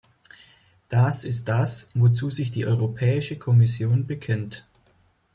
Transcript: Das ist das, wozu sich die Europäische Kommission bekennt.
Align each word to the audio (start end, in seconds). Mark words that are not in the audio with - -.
Das 0.89 1.23
ist 1.23 1.47
das, 1.47 1.91
wozu 1.93 2.31
sich 2.31 2.49
die 2.49 2.65
Europäische 2.65 3.37
Kommission 3.37 4.07
bekennt. 4.07 4.65